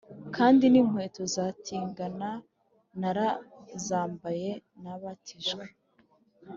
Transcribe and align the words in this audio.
kandi 0.35 0.63
n’inkweto 0.67 1.21
za 1.35 1.45
tigana 1.65 2.29
narazambaye 2.99 4.49
nabatijwe 4.81 5.63